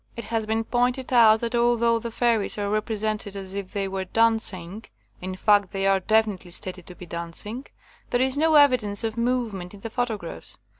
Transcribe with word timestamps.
'*'It 0.17 0.25
has 0.25 0.47
been 0.47 0.63
pointed 0.63 1.13
out 1.13 1.41
that 1.41 1.53
although 1.53 1.99
the 1.99 2.09
* 2.09 2.09
fairies' 2.23 2.57
are 2.57 2.71
represented 2.71 3.35
as 3.35 3.53
if 3.53 3.71
they 3.71 3.87
were 3.87 4.03
dancing— 4.05 4.83
in 5.21 5.35
fact 5.35 5.69
they 5.71 5.85
are 5.85 5.99
definitely 5.99 6.49
stated 6.49 6.87
to 6.87 6.95
be 6.95 7.05
dancing— 7.05 7.67
there 8.09 8.19
is 8.19 8.35
no 8.35 8.55
evidence 8.55 9.03
of 9.03 9.15
move 9.15 9.53
ment 9.53 9.75
in 9.75 9.81
the 9.81 9.91
photographs. 9.91 10.57